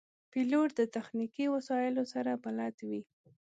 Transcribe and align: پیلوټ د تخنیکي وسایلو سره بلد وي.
پیلوټ 0.31 0.69
د 0.79 0.81
تخنیکي 0.95 1.45
وسایلو 1.55 2.03
سره 2.13 2.31
بلد 2.43 2.75
وي. 2.87 3.01